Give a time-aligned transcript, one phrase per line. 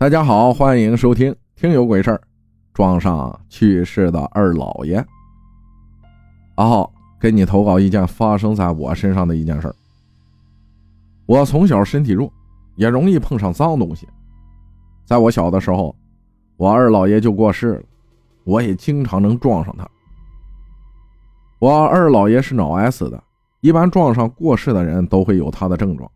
[0.00, 2.16] 大家好，欢迎收听《听有鬼事儿》，
[2.72, 5.04] 撞上去世的二老爷。
[6.54, 9.74] 阿浩，给你投稿一件发生在我身上的一件事儿
[11.26, 12.32] 我从小身体弱，
[12.76, 14.06] 也容易碰上脏东西。
[15.04, 15.92] 在我小的时候，
[16.56, 17.82] 我二老爷就过世了，
[18.44, 19.84] 我也经常能撞上他。
[21.58, 23.20] 我二老爷是脑癌死的，
[23.62, 26.08] 一般撞上过世的人都会有他的症状。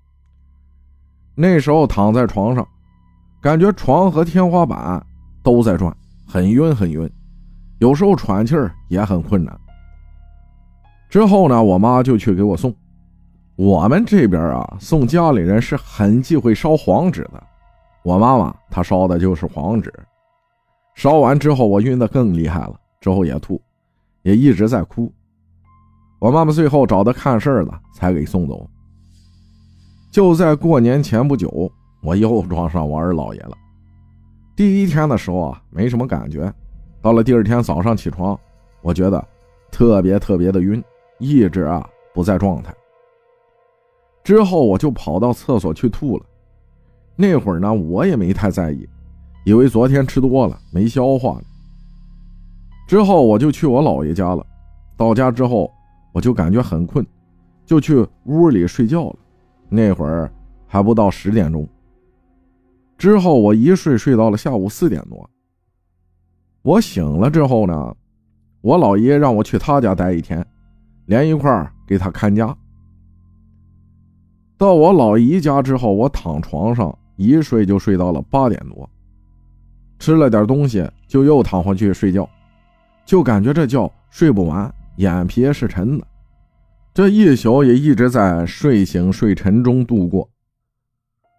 [1.35, 2.64] 那时候躺在床上。
[3.43, 5.04] 感觉床和天花板
[5.43, 5.93] 都在转，
[6.25, 7.11] 很晕很晕，
[7.80, 9.58] 有时候喘气儿也很困难。
[11.11, 12.72] 之后呢，我妈就去给我送。
[13.57, 17.43] 我们这边啊，送家里人是很忌讳烧黄纸的。
[18.04, 19.93] 我妈妈她烧的就是黄纸，
[20.95, 23.61] 烧完之后我晕得更厉害了，之后也吐，
[24.22, 25.12] 也一直在哭。
[26.20, 28.70] 我妈妈最后找的看事儿的才给送走。
[30.12, 31.68] 就在过年前不久。
[32.02, 33.56] 我又撞上我二老爷了。
[34.56, 36.52] 第一天的时候啊，没什么感觉，
[37.00, 38.39] 到了第二天早上起床，
[38.83, 39.25] 我觉得
[39.70, 40.83] 特别特别的晕，
[41.19, 42.75] 一直啊不在状态。
[44.25, 46.25] 之后我就跑到厕所去吐了。
[47.17, 48.89] 那会儿呢，我也没太在意，
[49.44, 51.41] 以为昨天吃多了没消化。
[52.87, 54.44] 之后我就去我姥爷家了。
[54.97, 55.70] 到家之后，
[56.12, 57.05] 我就感觉很困，
[57.64, 59.16] 就去屋里睡觉了。
[59.69, 60.31] 那会儿
[60.66, 61.66] 还不到十点钟。
[63.03, 65.28] 之后我一睡睡到了下午四点多。
[66.62, 67.97] 我醒了之后呢，
[68.61, 70.47] 我姥爷让我去他家待一天，
[71.06, 72.56] 连一块儿给他看家。
[74.56, 78.89] 到我老姨家之后，我躺床上一睡就睡到了八点多，
[79.98, 82.31] 吃了点东西就又躺回去睡觉，
[83.05, 86.06] 就感觉这觉睡不完，眼皮是沉的。
[86.94, 90.31] 这一宿也一直在睡醒睡沉中度过。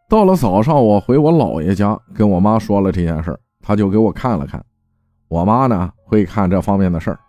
[0.09, 4.63] 到了早上，我回我姥爷家，跟我妈说了这件事他就给我看了看。
[5.27, 7.19] 我妈呢会看这方面的事儿，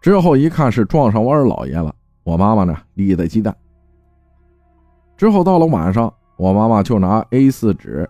[0.00, 1.92] 之后一看是撞上我二姥爷了，
[2.22, 3.56] 我妈妈呢立的鸡蛋。
[5.16, 8.08] 之后到了晚上，我妈妈就拿 A4 纸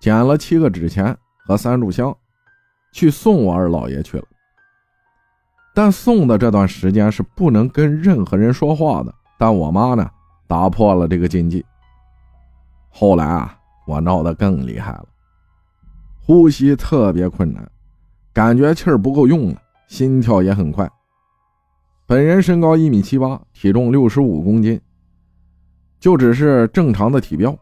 [0.00, 1.16] 剪了七个纸钱
[1.46, 2.12] 和三炷香，
[2.92, 4.24] 去送我二姥爷去了。
[5.72, 10.10] 但送的这段时间是不能跟任何人说话的，但我妈呢
[10.48, 11.64] 打破了这个禁忌。
[12.90, 15.06] 后来啊，我闹得更厉害了，
[16.20, 17.70] 呼吸特别困难，
[18.32, 20.90] 感觉气儿不够用了，心跳也很快。
[22.06, 24.80] 本人身高一米七八，体重六十五公斤，
[26.00, 27.56] 就只是正常的体标。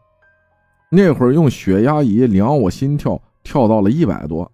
[0.89, 4.49] 那会儿用血压仪量我心跳，跳到了一百多，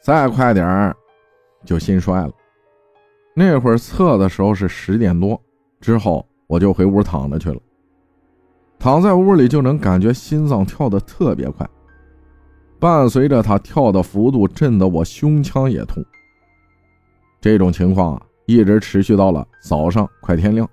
[0.00, 0.96] 再快点儿
[1.64, 2.32] 就心衰了。
[3.34, 5.40] 那会儿测的时候是十点多，
[5.80, 7.60] 之后我就回屋躺着去了。
[8.78, 11.68] 躺在屋里就能感觉心脏跳得特别快，
[12.78, 16.04] 伴随着他跳的幅度，震得我胸腔也痛。
[17.40, 20.68] 这种情况，一直持续到了早上快天亮，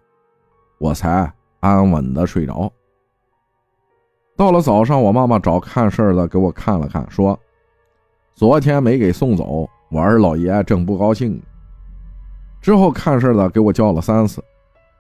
[0.78, 2.72] 我才安稳的睡着。
[4.38, 7.40] 到了早上，我妈妈找看事的给我看了看，说
[8.36, 11.42] 昨天没给送走，我二老爷正不高兴。
[12.62, 14.44] 之后看事的给我叫了三次，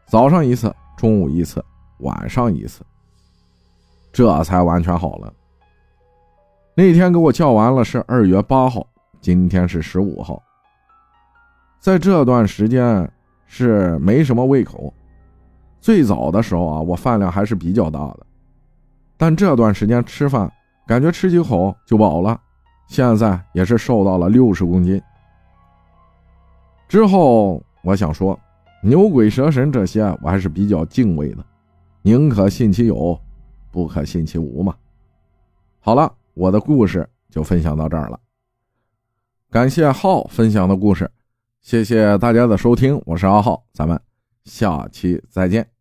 [0.08, 1.64] 早上一次，中午一次，
[2.00, 2.84] 晚上一次。
[4.16, 5.34] 这才完全好了。
[6.74, 8.88] 那天给我叫完了是二月八号，
[9.20, 10.42] 今天是十五号。
[11.82, 13.12] 在这段时间
[13.46, 14.94] 是没什么胃口，
[15.82, 18.26] 最早的时候啊，我饭量还是比较大的，
[19.18, 20.50] 但这段时间吃饭
[20.88, 22.40] 感觉吃几口就饱了，
[22.88, 25.02] 现在也是瘦到了六十公斤。
[26.88, 28.40] 之后我想说，
[28.82, 31.46] 牛鬼蛇神这些我还是比较敬畏的，
[32.02, 33.20] 宁可信其有。
[33.76, 34.74] 不可信其无嘛。
[35.80, 38.18] 好了，我的故事就分享到这儿了。
[39.52, 41.12] 感谢浩分享的故事，
[41.62, 44.00] 谢谢大家的收听，我是阿浩，咱们
[44.46, 45.75] 下期再见。